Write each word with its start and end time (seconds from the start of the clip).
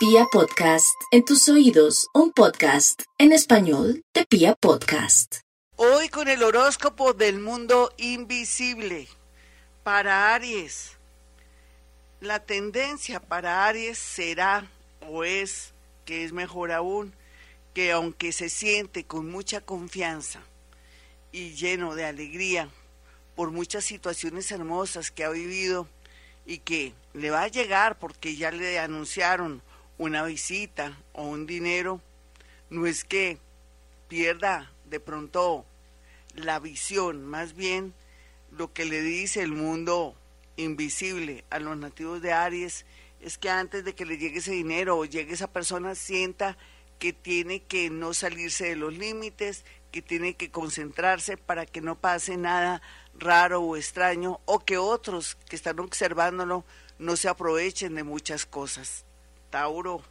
Pia 0.00 0.24
Podcast, 0.32 0.98
en 1.10 1.26
tus 1.26 1.46
oídos, 1.50 2.08
un 2.14 2.32
podcast 2.32 3.02
en 3.18 3.32
español 3.32 4.02
de 4.14 4.24
Pia 4.24 4.54
Podcast. 4.54 5.40
Hoy 5.76 6.08
con 6.08 6.28
el 6.28 6.42
horóscopo 6.42 7.12
del 7.12 7.38
mundo 7.38 7.92
invisible 7.98 9.08
para 9.82 10.34
Aries. 10.34 10.92
La 12.22 12.38
tendencia 12.38 13.20
para 13.20 13.66
Aries 13.66 13.98
será 13.98 14.66
o 15.06 15.22
es, 15.22 15.74
que 16.06 16.24
es 16.24 16.32
mejor 16.32 16.72
aún, 16.72 17.12
que 17.74 17.92
aunque 17.92 18.32
se 18.32 18.48
siente 18.48 19.04
con 19.04 19.30
mucha 19.30 19.60
confianza 19.60 20.40
y 21.30 21.50
lleno 21.50 21.94
de 21.94 22.06
alegría 22.06 22.70
por 23.36 23.50
muchas 23.50 23.84
situaciones 23.84 24.50
hermosas 24.50 25.10
que 25.10 25.24
ha 25.24 25.28
vivido 25.28 25.86
y 26.46 26.56
que 26.56 26.94
le 27.12 27.28
va 27.28 27.42
a 27.42 27.48
llegar 27.48 27.98
porque 27.98 28.34
ya 28.34 28.50
le 28.50 28.78
anunciaron 28.78 29.60
una 30.00 30.24
visita 30.24 30.98
o 31.12 31.24
un 31.24 31.44
dinero, 31.46 32.00
no 32.70 32.86
es 32.86 33.04
que 33.04 33.36
pierda 34.08 34.72
de 34.86 34.98
pronto 34.98 35.66
la 36.34 36.58
visión, 36.58 37.26
más 37.26 37.54
bien 37.54 37.92
lo 38.50 38.72
que 38.72 38.86
le 38.86 39.02
dice 39.02 39.42
el 39.42 39.52
mundo 39.52 40.14
invisible 40.56 41.44
a 41.50 41.58
los 41.58 41.76
nativos 41.76 42.22
de 42.22 42.32
Aries 42.32 42.86
es 43.20 43.36
que 43.36 43.50
antes 43.50 43.84
de 43.84 43.94
que 43.94 44.06
le 44.06 44.16
llegue 44.16 44.38
ese 44.38 44.52
dinero 44.52 44.96
o 44.96 45.04
llegue 45.04 45.34
esa 45.34 45.52
persona 45.52 45.94
sienta 45.94 46.56
que 46.98 47.12
tiene 47.12 47.60
que 47.60 47.90
no 47.90 48.14
salirse 48.14 48.70
de 48.70 48.76
los 48.76 48.96
límites, 48.96 49.66
que 49.92 50.00
tiene 50.00 50.32
que 50.32 50.50
concentrarse 50.50 51.36
para 51.36 51.66
que 51.66 51.82
no 51.82 51.98
pase 51.98 52.38
nada 52.38 52.80
raro 53.18 53.60
o 53.60 53.76
extraño 53.76 54.40
o 54.46 54.60
que 54.60 54.78
otros 54.78 55.36
que 55.46 55.56
están 55.56 55.78
observándolo 55.78 56.64
no 56.98 57.16
se 57.16 57.28
aprovechen 57.28 57.96
de 57.96 58.02
muchas 58.02 58.46
cosas. 58.46 59.04
Tauro. 59.50 60.02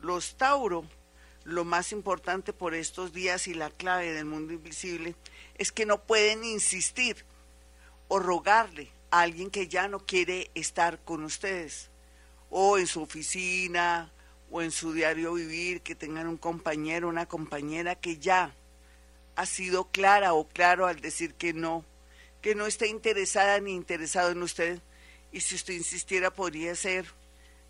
Los 0.00 0.36
Tauro, 0.36 0.84
lo 1.44 1.64
más 1.64 1.92
importante 1.92 2.52
por 2.52 2.74
estos 2.74 3.12
días 3.12 3.46
y 3.46 3.54
la 3.54 3.70
clave 3.70 4.12
del 4.12 4.24
mundo 4.24 4.52
invisible 4.52 5.14
es 5.56 5.72
que 5.72 5.86
no 5.86 6.02
pueden 6.02 6.44
insistir 6.44 7.24
o 8.08 8.18
rogarle 8.18 8.90
a 9.10 9.20
alguien 9.20 9.50
que 9.50 9.68
ya 9.68 9.88
no 9.88 10.00
quiere 10.00 10.50
estar 10.54 10.98
con 11.04 11.24
ustedes, 11.24 11.90
o 12.50 12.78
en 12.78 12.86
su 12.86 13.02
oficina, 13.02 14.10
o 14.50 14.62
en 14.62 14.70
su 14.70 14.92
diario 14.92 15.34
vivir, 15.34 15.82
que 15.82 15.94
tengan 15.94 16.26
un 16.26 16.38
compañero, 16.38 17.08
una 17.08 17.26
compañera 17.26 17.94
que 17.94 18.18
ya 18.18 18.54
ha 19.36 19.46
sido 19.46 19.84
clara 19.84 20.32
o 20.32 20.48
claro 20.48 20.86
al 20.86 21.00
decir 21.00 21.34
que 21.34 21.52
no, 21.52 21.84
que 22.40 22.54
no 22.54 22.66
está 22.66 22.86
interesada 22.86 23.60
ni 23.60 23.74
interesado 23.74 24.30
en 24.30 24.42
usted, 24.42 24.80
y 25.32 25.40
si 25.40 25.54
usted 25.54 25.74
insistiera 25.74 26.30
podría 26.30 26.74
ser 26.74 27.17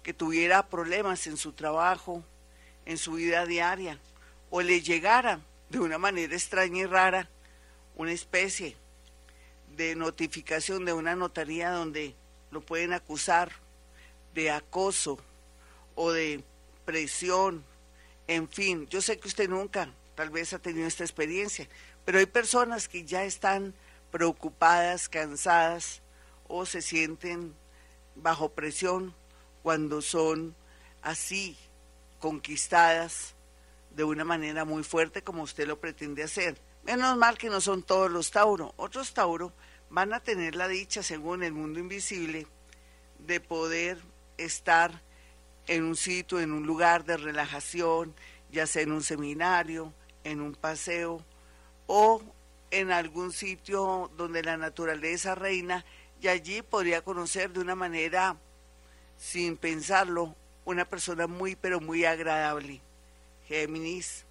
que 0.08 0.14
tuviera 0.14 0.66
problemas 0.66 1.26
en 1.26 1.36
su 1.36 1.52
trabajo, 1.52 2.24
en 2.86 2.96
su 2.96 3.12
vida 3.12 3.44
diaria, 3.44 3.98
o 4.48 4.62
le 4.62 4.80
llegara 4.80 5.42
de 5.68 5.80
una 5.80 5.98
manera 5.98 6.34
extraña 6.34 6.78
y 6.78 6.86
rara 6.86 7.28
una 7.94 8.12
especie 8.12 8.74
de 9.76 9.94
notificación 9.94 10.86
de 10.86 10.94
una 10.94 11.14
notaría 11.14 11.70
donde 11.72 12.14
lo 12.50 12.62
pueden 12.62 12.94
acusar 12.94 13.52
de 14.32 14.50
acoso 14.50 15.18
o 15.94 16.10
de 16.10 16.42
presión, 16.86 17.62
en 18.28 18.48
fin, 18.48 18.88
yo 18.88 19.02
sé 19.02 19.18
que 19.18 19.28
usted 19.28 19.50
nunca 19.50 19.92
tal 20.14 20.30
vez 20.30 20.54
ha 20.54 20.58
tenido 20.58 20.88
esta 20.88 21.04
experiencia, 21.04 21.68
pero 22.06 22.18
hay 22.18 22.24
personas 22.24 22.88
que 22.88 23.04
ya 23.04 23.24
están 23.24 23.74
preocupadas, 24.10 25.10
cansadas 25.10 26.00
o 26.46 26.64
se 26.64 26.80
sienten 26.80 27.54
bajo 28.14 28.48
presión 28.48 29.14
cuando 29.68 30.00
son 30.00 30.54
así 31.02 31.54
conquistadas 32.20 33.34
de 33.94 34.02
una 34.02 34.24
manera 34.24 34.64
muy 34.64 34.82
fuerte 34.82 35.20
como 35.20 35.42
usted 35.42 35.68
lo 35.68 35.78
pretende 35.78 36.22
hacer. 36.22 36.58
Menos 36.84 37.18
mal 37.18 37.36
que 37.36 37.50
no 37.50 37.60
son 37.60 37.82
todos 37.82 38.10
los 38.10 38.30
Tauro. 38.30 38.72
Otros 38.78 39.12
Tauro 39.12 39.52
van 39.90 40.14
a 40.14 40.20
tener 40.20 40.54
la 40.54 40.68
dicha, 40.68 41.02
según 41.02 41.42
el 41.42 41.52
mundo 41.52 41.80
invisible, 41.80 42.46
de 43.18 43.40
poder 43.40 43.98
estar 44.38 45.02
en 45.66 45.84
un 45.84 45.96
sitio, 45.96 46.40
en 46.40 46.52
un 46.52 46.66
lugar 46.66 47.04
de 47.04 47.18
relajación, 47.18 48.14
ya 48.50 48.66
sea 48.66 48.80
en 48.80 48.92
un 48.92 49.02
seminario, 49.02 49.92
en 50.24 50.40
un 50.40 50.54
paseo 50.54 51.22
o 51.86 52.22
en 52.70 52.90
algún 52.90 53.34
sitio 53.34 54.10
donde 54.16 54.42
la 54.42 54.56
naturaleza 54.56 55.34
reina 55.34 55.84
y 56.22 56.28
allí 56.28 56.62
podría 56.62 57.02
conocer 57.02 57.52
de 57.52 57.60
una 57.60 57.74
manera, 57.74 58.38
sin 59.18 59.56
pensarlo, 59.56 60.34
una 60.64 60.84
persona 60.84 61.26
muy, 61.26 61.56
pero 61.56 61.80
muy 61.80 62.04
agradable. 62.04 62.80
Géminis. 63.46 64.24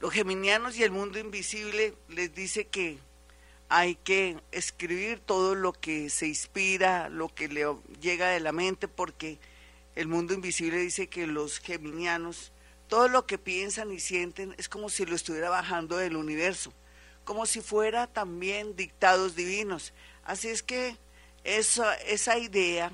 Los 0.00 0.12
geminianos 0.12 0.76
y 0.76 0.84
el 0.84 0.90
mundo 0.90 1.18
invisible 1.18 1.94
les 2.08 2.34
dice 2.34 2.66
que 2.66 2.98
hay 3.68 3.96
que 3.96 4.38
escribir 4.52 5.20
todo 5.20 5.54
lo 5.54 5.72
que 5.72 6.10
se 6.10 6.26
inspira, 6.26 7.08
lo 7.08 7.28
que 7.34 7.48
le 7.48 7.64
llega 8.00 8.28
de 8.28 8.40
la 8.40 8.52
mente, 8.52 8.88
porque 8.88 9.38
el 9.96 10.06
mundo 10.06 10.34
invisible 10.34 10.78
dice 10.78 11.08
que 11.08 11.26
los 11.26 11.58
geminianos, 11.58 12.52
todo 12.88 13.08
lo 13.08 13.26
que 13.26 13.38
piensan 13.38 13.90
y 13.90 13.98
sienten 13.98 14.54
es 14.58 14.68
como 14.68 14.90
si 14.90 15.06
lo 15.06 15.16
estuviera 15.16 15.48
bajando 15.48 15.96
del 15.96 16.16
universo, 16.16 16.72
como 17.24 17.46
si 17.46 17.60
fuera 17.60 18.06
también 18.06 18.76
dictados 18.76 19.34
divinos. 19.34 19.94
Así 20.22 20.48
es 20.48 20.62
que 20.62 20.96
esa, 21.42 21.94
esa 21.94 22.38
idea 22.38 22.92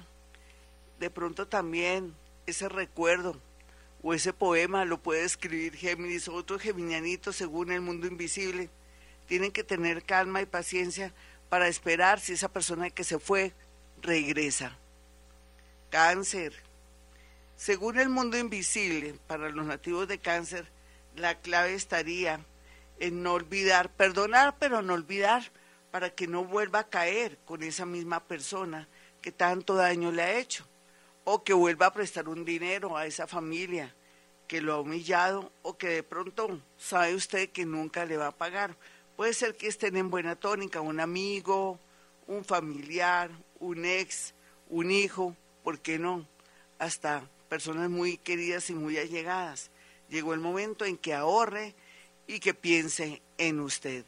de 1.03 1.11
pronto 1.11 1.49
también 1.49 2.15
ese 2.47 2.69
recuerdo 2.69 3.37
o 4.05 4.15
ese 4.15 4.33
poema 4.33 4.85
lo 4.85 5.03
puede 5.03 5.25
escribir 5.25 5.75
Géminis 5.75 6.29
o 6.29 6.35
otro 6.35 6.61
geminianito 6.61 7.33
según 7.33 7.73
el 7.73 7.81
mundo 7.81 8.07
invisible. 8.07 8.71
Tienen 9.27 9.51
que 9.51 9.65
tener 9.65 10.05
calma 10.05 10.43
y 10.43 10.47
paciencia 10.47 11.13
para 11.49 11.67
esperar 11.67 12.21
si 12.21 12.35
esa 12.35 12.53
persona 12.53 12.89
que 12.91 13.03
se 13.03 13.19
fue 13.19 13.53
regresa. 14.01 14.79
Cáncer. 15.91 16.53
Según 17.57 17.99
el 17.99 18.09
mundo 18.09 18.39
invisible, 18.39 19.17
para 19.27 19.51
los 19.51 19.67
nativos 19.67 20.07
de 20.07 20.19
cáncer, 20.19 20.69
la 21.17 21.41
clave 21.41 21.75
estaría 21.75 22.47
en 23.01 23.25
no 23.25 23.33
olvidar, 23.33 23.91
perdonar, 23.91 24.55
pero 24.61 24.83
no 24.83 24.95
olvidar, 24.95 25.51
para 25.91 26.11
que 26.11 26.29
no 26.29 26.45
vuelva 26.45 26.79
a 26.79 26.89
caer 26.89 27.39
con 27.45 27.65
esa 27.65 27.87
misma 27.87 28.23
persona 28.23 28.87
que 29.21 29.33
tanto 29.33 29.75
daño 29.75 30.13
le 30.13 30.23
ha 30.23 30.39
hecho 30.39 30.65
o 31.25 31.43
que 31.45 31.53
vuelva 31.53 31.87
a 31.87 31.93
prestar 31.93 32.29
un 32.29 32.45
dinero 32.45 32.97
a 32.97 33.07
esa 33.07 33.27
familia 33.27 33.95
que 34.49 34.61
lo 34.61 34.75
ha 34.75 34.81
humillado 34.81 35.51
o 35.63 35.77
que 35.79 35.89
de 35.89 36.03
pronto 36.03 36.61
sabe 36.77 37.15
usted 37.15 37.51
que 37.51 37.65
nunca 37.65 38.05
le 38.05 38.17
va 38.17 38.29
a 38.29 38.37
pagar. 38.37 38.77
Puede 39.17 39.35
ser 39.35 39.57
que 39.57 39.69
estén 39.69 39.97
en 39.97 40.11
buena 40.11 40.37
tónica, 40.37 40.81
un 40.81 41.01
amigo, 41.01 41.79
un 42.27 42.45
familiar, 42.45 43.31
un 43.61 43.85
ex, 43.85 44.35
un 44.69 44.91
hijo, 44.91 45.37
¿por 45.63 45.81
qué 45.81 45.99
no? 45.99 46.27
Hasta 46.79 47.23
personas 47.49 47.89
muy 47.89 48.17
queridas 48.17 48.69
y 48.71 48.75
muy 48.75 48.99
allegadas. 48.99 49.71
Llegó 50.09 50.35
el 50.35 50.41
momento 50.41 50.85
en 50.85 50.99
que 50.99 51.15
ahorre 51.15 51.75
y 52.27 52.41
que 52.41 52.55
piense 52.55 53.23
en 53.39 53.61
usted. 53.61 54.05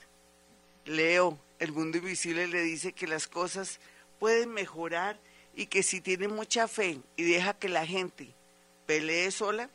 Leo, 0.85 1.39
el 1.59 1.73
mundo 1.73 1.99
invisible 1.99 2.49
le 2.49 2.63
dice 2.63 2.93
que 2.93 3.07
las 3.07 3.27
cosas 3.27 3.81
pueden 4.19 4.51
mejorar 4.51 5.19
y 5.57 5.67
que 5.67 5.83
si 5.83 6.01
tiene 6.01 6.29
mucha 6.29 6.69
fe 6.69 7.01
y 7.17 7.23
deja 7.25 7.55
que 7.55 7.69
la 7.69 7.87
gente 7.87 8.35
pelee 8.87 9.31
sola, 9.31 9.71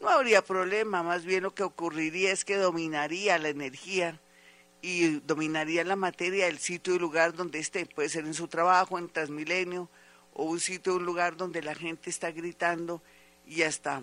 no 0.00 0.08
habría 0.08 0.42
problema, 0.42 1.02
más 1.02 1.24
bien 1.24 1.44
lo 1.44 1.54
que 1.54 1.62
ocurriría 1.62 2.32
es 2.32 2.44
que 2.44 2.56
dominaría 2.56 3.38
la 3.38 3.48
energía 3.48 4.20
y 4.80 5.20
dominaría 5.20 5.84
la 5.84 5.96
materia 5.96 6.46
del 6.46 6.58
sitio 6.58 6.94
y 6.94 6.98
lugar 6.98 7.34
donde 7.34 7.60
esté, 7.60 7.86
puede 7.86 8.08
ser 8.08 8.24
en 8.24 8.34
su 8.34 8.48
trabajo, 8.48 8.98
en 8.98 9.08
Transmilenio, 9.08 9.88
o 10.34 10.44
un 10.44 10.60
sitio, 10.60 10.96
un 10.96 11.04
lugar 11.04 11.36
donde 11.36 11.62
la 11.62 11.74
gente 11.74 12.10
está 12.10 12.32
gritando 12.32 13.02
y 13.46 13.62
hasta 13.62 14.02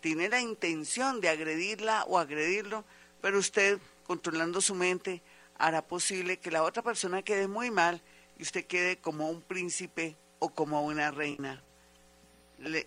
tiene 0.00 0.28
la 0.28 0.40
intención 0.40 1.20
de 1.20 1.28
agredirla 1.28 2.04
o 2.04 2.18
agredirlo, 2.18 2.84
pero 3.20 3.38
usted, 3.38 3.78
controlando 4.04 4.60
su 4.60 4.74
mente, 4.74 5.22
hará 5.56 5.82
posible 5.86 6.38
que 6.38 6.50
la 6.50 6.62
otra 6.62 6.82
persona 6.82 7.22
quede 7.22 7.48
muy 7.48 7.70
mal 7.70 8.02
y 8.38 8.42
usted 8.42 8.66
quede 8.66 8.98
como 8.98 9.30
un 9.30 9.42
príncipe 9.42 10.16
o 10.40 10.48
como 10.50 10.82
una 10.82 11.12
reina. 11.12 11.62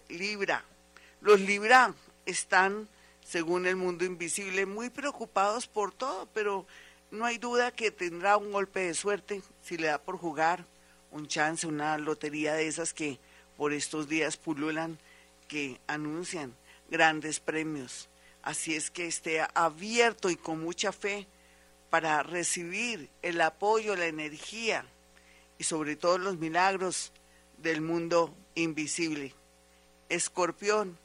libra. 0.09 0.65
Los 1.21 1.39
Libra 1.39 1.94
están, 2.25 2.89
según 3.25 3.65
el 3.65 3.77
mundo 3.77 4.03
invisible, 4.03 4.65
muy 4.65 4.89
preocupados 4.89 5.67
por 5.67 5.94
todo, 5.94 6.27
pero 6.33 6.67
no 7.11 7.23
hay 7.23 7.38
duda 7.38 7.71
que 7.71 7.91
tendrá 7.91 8.35
un 8.35 8.51
golpe 8.51 8.81
de 8.81 8.94
suerte 8.94 9.41
si 9.61 9.77
le 9.77 9.88
da 9.88 10.00
por 10.00 10.17
jugar 10.17 10.65
un 11.11 11.27
chance, 11.27 11.65
una 11.65 11.97
lotería 11.97 12.55
de 12.55 12.67
esas 12.67 12.94
que 12.94 13.19
por 13.55 13.71
estos 13.71 14.09
días 14.09 14.35
pululan, 14.35 14.97
que 15.47 15.79
anuncian 15.88 16.53
grandes 16.89 17.39
premios. 17.39 18.09
Así 18.41 18.75
es 18.75 18.91
que 18.91 19.07
esté 19.07 19.45
abierto 19.53 20.29
y 20.29 20.35
con 20.35 20.59
mucha 20.59 20.91
fe 20.91 21.27
para 21.89 22.23
recibir 22.23 23.09
el 23.21 23.39
apoyo, 23.39 23.95
la 23.95 24.07
energía 24.07 24.85
y 25.57 25.63
sobre 25.63 25.95
todo 25.95 26.17
los 26.17 26.38
milagros 26.38 27.13
del 27.63 27.81
mundo 27.81 28.36
invisible. 28.54 29.33
Escorpión. 30.10 31.00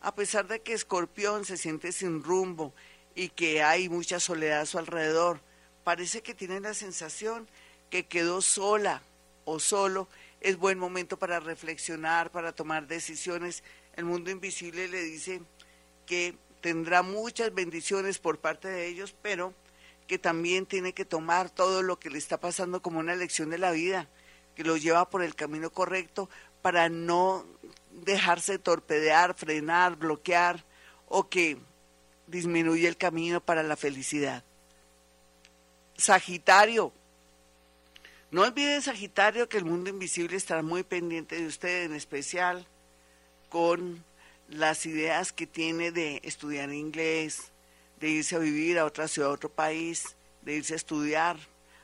A 0.00 0.14
pesar 0.14 0.46
de 0.46 0.60
que 0.60 0.74
Escorpión 0.74 1.44
se 1.44 1.56
siente 1.56 1.90
sin 1.90 2.22
rumbo 2.22 2.74
y 3.14 3.30
que 3.30 3.62
hay 3.62 3.88
mucha 3.88 4.20
soledad 4.20 4.60
a 4.60 4.66
su 4.66 4.78
alrededor, 4.78 5.40
parece 5.84 6.22
que 6.22 6.34
tiene 6.34 6.60
la 6.60 6.74
sensación 6.74 7.48
que 7.90 8.06
quedó 8.06 8.42
sola 8.42 9.02
o 9.44 9.58
solo. 9.58 10.08
Es 10.40 10.56
buen 10.58 10.78
momento 10.78 11.18
para 11.18 11.40
reflexionar, 11.40 12.30
para 12.30 12.52
tomar 12.52 12.86
decisiones. 12.86 13.64
El 13.96 14.04
mundo 14.04 14.30
invisible 14.30 14.88
le 14.88 15.02
dice 15.02 15.40
que 16.06 16.36
tendrá 16.60 17.02
muchas 17.02 17.54
bendiciones 17.54 18.18
por 18.18 18.38
parte 18.38 18.68
de 18.68 18.86
ellos, 18.86 19.14
pero 19.22 19.54
que 20.06 20.18
también 20.18 20.66
tiene 20.66 20.92
que 20.92 21.04
tomar 21.04 21.48
todo 21.48 21.82
lo 21.82 21.98
que 21.98 22.10
le 22.10 22.18
está 22.18 22.38
pasando 22.38 22.82
como 22.82 22.98
una 22.98 23.16
lección 23.16 23.50
de 23.50 23.58
la 23.58 23.70
vida, 23.70 24.08
que 24.54 24.64
lo 24.64 24.76
lleva 24.76 25.08
por 25.08 25.22
el 25.22 25.34
camino 25.34 25.70
correcto 25.70 26.28
para 26.60 26.88
no 26.88 27.44
dejarse 27.90 28.58
torpedear, 28.58 29.34
frenar, 29.34 29.96
bloquear 29.96 30.64
o 31.08 31.28
que 31.28 31.58
disminuye 32.26 32.88
el 32.88 32.96
camino 32.96 33.40
para 33.40 33.62
la 33.62 33.76
felicidad. 33.76 34.44
Sagitario. 35.96 36.92
No 38.30 38.42
olvide, 38.42 38.80
Sagitario, 38.80 39.48
que 39.48 39.58
el 39.58 39.64
mundo 39.64 39.90
invisible 39.90 40.36
estará 40.36 40.62
muy 40.62 40.82
pendiente 40.82 41.36
de 41.36 41.46
usted, 41.46 41.84
en 41.84 41.94
especial 41.94 42.66
con 43.50 44.02
las 44.48 44.86
ideas 44.86 45.32
que 45.32 45.46
tiene 45.46 45.92
de 45.92 46.20
estudiar 46.24 46.72
inglés, 46.72 47.52
de 48.00 48.08
irse 48.08 48.36
a 48.36 48.38
vivir 48.38 48.78
a 48.78 48.86
otra 48.86 49.06
ciudad, 49.06 49.30
a 49.30 49.34
otro 49.34 49.50
país, 49.50 50.16
de 50.40 50.54
irse 50.54 50.72
a 50.72 50.76
estudiar, 50.76 51.36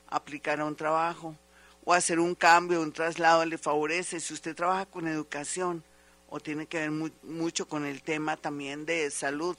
aplicar 0.09 0.61
a 0.61 0.65
un 0.65 0.75
trabajo 0.75 1.37
o 1.85 1.95
hacer 1.95 2.21
un 2.21 2.35
cambio, 2.35 2.83
un 2.83 2.93
traslado 2.93 3.45
le 3.45 3.59
favorece. 3.59 4.21
Si 4.21 4.35
usted 4.35 4.55
trabaja 4.55 4.87
con 4.87 5.09
educación 5.09 5.83
o 6.29 6.41
tiene 6.41 6.67
que 6.67 6.79
ver 6.79 6.91
mucho 7.23 7.67
con 7.67 7.87
el 7.87 8.03
tema 8.03 8.37
también 8.37 8.85
de 8.85 9.11
salud, 9.11 9.57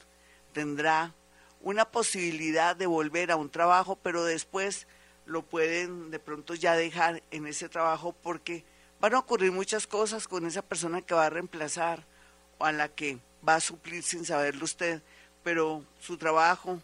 tendrá 0.54 1.13
una 1.62 1.86
posibilidad 1.86 2.75
de 2.75 2.86
volver 2.86 3.31
a 3.31 3.36
un 3.36 3.50
trabajo, 3.50 3.98
pero 4.01 4.24
después 4.24 4.88
lo 5.25 5.44
pueden 5.44 6.12
de 6.12 6.19
pronto 6.19 6.56
ya 6.56 6.75
dejar 6.75 7.21
en 7.31 7.48
ese 7.48 7.69
trabajo 7.69 8.13
porque 8.13 8.63
van 9.00 9.13
a 9.13 9.19
ocurrir 9.19 9.51
muchas 9.51 9.88
cosas 9.88 10.27
con 10.27 10.45
esa 10.45 10.62
persona 10.62 11.01
que 11.01 11.13
va 11.13 11.27
a 11.27 11.30
reemplazar 11.30 12.06
o 12.57 12.66
a 12.66 12.71
la 12.71 12.89
que 12.89 13.19
va 13.48 13.56
a 13.56 13.60
suplir 13.60 14.04
sin 14.04 14.25
saberlo 14.25 14.66
usted, 14.66 15.01
pero 15.44 15.83
su 16.00 16.18
trabajo 16.18 16.81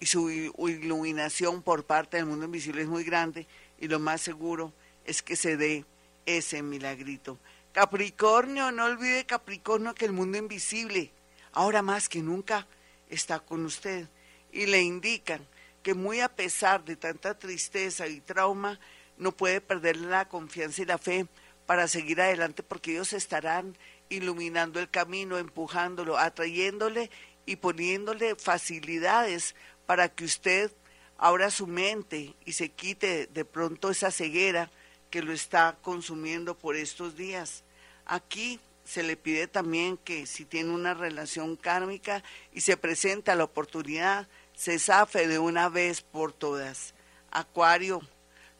y 0.00 0.06
su 0.06 0.30
iluminación 0.30 1.62
por 1.62 1.84
parte 1.84 2.16
del 2.16 2.26
mundo 2.26 2.44
invisible 2.44 2.82
es 2.82 2.88
muy 2.88 3.04
grande 3.04 3.46
y 3.78 3.88
lo 3.88 3.98
más 3.98 4.20
seguro 4.20 4.72
es 5.04 5.22
que 5.22 5.36
se 5.36 5.56
dé 5.56 5.84
ese 6.26 6.62
milagrito. 6.62 7.38
Capricornio, 7.72 8.72
no 8.72 8.84
olvide 8.84 9.26
Capricornio 9.26 9.94
que 9.94 10.04
el 10.04 10.12
mundo 10.12 10.38
invisible, 10.38 11.12
ahora 11.52 11.82
más 11.82 12.08
que 12.08 12.20
nunca, 12.20 12.66
está 13.08 13.40
con 13.40 13.64
usted 13.64 14.08
y 14.52 14.66
le 14.66 14.82
indican 14.82 15.46
que 15.82 15.94
muy 15.94 16.20
a 16.20 16.28
pesar 16.28 16.84
de 16.84 16.96
tanta 16.96 17.38
tristeza 17.38 18.06
y 18.06 18.20
trauma, 18.20 18.78
no 19.16 19.32
puede 19.32 19.60
perder 19.60 19.96
la 19.96 20.28
confianza 20.28 20.82
y 20.82 20.86
la 20.86 20.98
fe 20.98 21.26
para 21.66 21.88
seguir 21.88 22.20
adelante 22.20 22.62
porque 22.62 22.92
ellos 22.92 23.12
estarán 23.12 23.76
iluminando 24.08 24.80
el 24.80 24.90
camino, 24.90 25.38
empujándolo, 25.38 26.18
atrayéndole 26.18 27.10
y 27.46 27.56
poniéndole 27.56 28.36
facilidades 28.36 29.54
para 29.86 30.08
que 30.08 30.24
usted 30.24 30.72
abra 31.18 31.50
su 31.50 31.66
mente 31.66 32.34
y 32.44 32.52
se 32.52 32.70
quite 32.70 33.26
de 33.26 33.44
pronto 33.44 33.90
esa 33.90 34.10
ceguera 34.10 34.70
que 35.10 35.22
lo 35.22 35.32
está 35.32 35.76
consumiendo 35.82 36.56
por 36.56 36.76
estos 36.76 37.16
días. 37.16 37.64
Aquí 38.06 38.60
se 38.84 39.02
le 39.02 39.16
pide 39.16 39.48
también 39.48 39.98
que 39.98 40.26
si 40.26 40.44
tiene 40.44 40.70
una 40.70 40.94
relación 40.94 41.56
kármica 41.56 42.22
y 42.52 42.60
se 42.60 42.76
presenta 42.76 43.34
la 43.34 43.44
oportunidad, 43.44 44.28
se 44.54 44.78
zafe 44.78 45.26
de 45.26 45.38
una 45.38 45.68
vez 45.68 46.02
por 46.02 46.32
todas. 46.32 46.94
Acuario, 47.30 48.00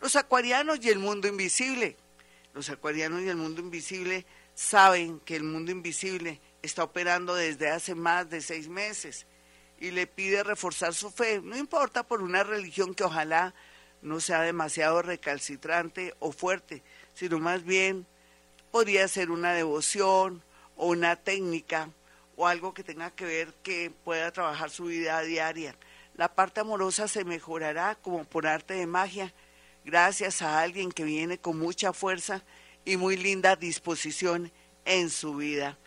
los 0.01 0.17
acuarianos 0.17 0.81
y 0.83 0.91
el 0.91 0.99
mundo 0.99 1.29
invisible. 1.29 1.97
Los 2.55 2.71
acuarianos 2.71 3.23
y 3.23 3.29
el 3.29 3.37
mundo 3.37 3.61
invisible 3.61 4.27
saben 4.55 5.21
que 5.21 5.37
el 5.37 5.45
mundo 5.45 5.71
invisible 5.71 6.41
está 6.61 6.83
operando 6.83 7.35
desde 7.37 7.71
hace 7.71 7.95
más 7.95 8.29
de 8.29 8.41
seis 8.41 8.69
meses 8.69 9.27
y 9.81 9.91
le 9.91 10.07
pide 10.07 10.43
reforzar 10.43 10.95
su 10.95 11.11
fe, 11.11 11.41
no 11.43 11.57
importa 11.57 12.03
por 12.03 12.23
una 12.23 12.43
religión 12.43 12.95
que 12.95 13.05
ojalá 13.05 13.55
no 14.03 14.21
sea 14.21 14.43
demasiado 14.43 15.03
recalcitrante 15.03 16.15
o 16.19 16.33
fuerte, 16.33 16.83
sino 17.15 17.39
más 17.39 17.65
bien 17.65 18.07
podría 18.71 19.07
ser 19.09 19.31
una 19.31 19.53
devoción 19.53 20.43
o 20.77 20.89
una 20.89 21.17
técnica 21.17 21.91
o 22.37 22.47
algo 22.47 22.73
que 22.75 22.85
tenga 22.85 23.11
que 23.11 23.25
ver 23.25 23.55
que 23.63 23.91
pueda 24.05 24.31
trabajar 24.31 24.71
su 24.71 24.85
vida 24.85 25.21
diaria. 25.23 25.75
La 26.15 26.35
parte 26.35 26.61
amorosa 26.61 27.09
se 27.09 27.25
mejorará 27.25 27.97
como 27.97 28.25
por 28.25 28.47
arte 28.47 28.75
de 28.75 28.87
magia, 28.87 29.33
gracias 29.85 30.43
a 30.43 30.61
alguien 30.61 30.93
que 30.93 31.05
viene 31.05 31.39
con 31.39 31.59
mucha 31.59 31.93
fuerza 31.93 32.45
y 32.85 32.97
muy 32.97 33.17
linda 33.17 33.57
disposición 33.57 34.53
en 34.85 35.11
su 35.11 35.37
vida. 35.37 35.79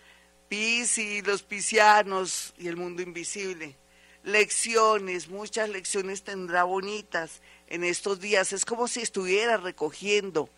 Pisi, 0.50 1.22
los 1.22 1.44
piscianos 1.44 2.54
y 2.58 2.68
el 2.68 2.76
mundo 2.76 3.02
invisible. 3.02 3.78
Lecciones, 4.24 5.30
muchas 5.30 5.70
lecciones 5.70 6.24
tendrá 6.24 6.64
bonitas 6.64 7.42
en 7.68 7.84
estos 7.84 8.20
días. 8.20 8.54
Es 8.54 8.66
como 8.66 8.88
si 8.88 9.02
estuviera 9.02 9.58
recogiendo 9.58 10.50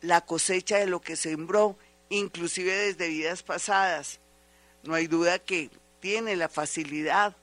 la 0.00 0.20
cosecha 0.22 0.78
de 0.78 0.86
lo 0.86 1.00
que 1.00 1.14
sembró, 1.14 1.78
inclusive 2.08 2.72
desde 2.72 3.08
vidas 3.08 3.42
pasadas. 3.42 4.20
No 4.82 4.94
hay 4.94 5.06
duda 5.06 5.38
que 5.38 5.70
tiene 6.00 6.34
la 6.34 6.48
facilidad 6.48 7.36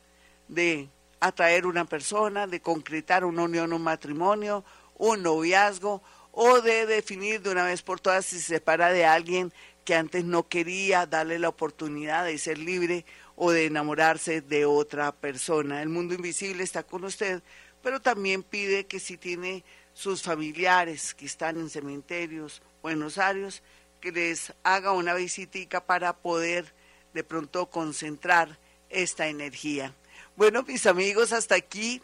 de 0.49 0.89
atraer 1.21 1.65
una 1.65 1.85
persona, 1.85 2.47
de 2.47 2.61
concretar 2.61 3.23
una 3.23 3.43
unión, 3.43 3.71
un 3.71 3.81
matrimonio, 3.81 4.65
un 4.97 5.23
noviazgo, 5.23 6.03
o 6.33 6.61
de 6.61 6.85
definir 6.85 7.41
de 7.41 7.49
una 7.49 7.65
vez 7.65 7.81
por 7.81 7.99
todas 7.99 8.25
si 8.25 8.39
se 8.39 8.55
separa 8.55 8.91
de 8.91 9.05
alguien 9.05 9.53
que 9.83 9.95
antes 9.95 10.23
no 10.23 10.47
quería 10.47 11.05
darle 11.05 11.39
la 11.39 11.49
oportunidad 11.49 12.25
de 12.25 12.37
ser 12.37 12.57
libre 12.57 13.05
o 13.43 13.49
de 13.49 13.65
enamorarse 13.65 14.41
de 14.41 14.67
otra 14.67 15.11
persona. 15.11 15.81
El 15.81 15.89
mundo 15.89 16.13
invisible 16.13 16.63
está 16.63 16.83
con 16.83 17.03
usted, 17.03 17.41
pero 17.81 17.99
también 17.99 18.43
pide 18.43 18.85
que 18.85 18.99
si 18.99 19.17
tiene 19.17 19.63
sus 19.95 20.21
familiares 20.21 21.15
que 21.15 21.25
están 21.25 21.57
en 21.57 21.71
cementerios 21.71 22.61
o 22.83 22.91
en 22.91 23.01
osarios, 23.01 23.63
que 23.99 24.11
les 24.11 24.53
haga 24.61 24.91
una 24.91 25.15
visitica 25.15 25.83
para 25.83 26.17
poder 26.17 26.71
de 27.15 27.23
pronto 27.23 27.65
concentrar 27.65 28.59
esta 28.91 29.27
energía. 29.27 29.95
Bueno, 30.35 30.61
mis 30.61 30.85
amigos, 30.85 31.33
hasta 31.33 31.55
aquí 31.55 31.99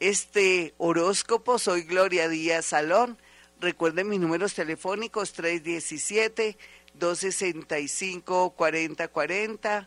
este 0.00 0.74
horóscopo. 0.78 1.60
Soy 1.60 1.82
Gloria 1.82 2.28
Díaz 2.28 2.66
Salón. 2.66 3.16
Recuerden 3.60 4.08
mis 4.08 4.18
números 4.18 4.54
telefónicos 4.54 5.36
317-265-4040 6.98 9.86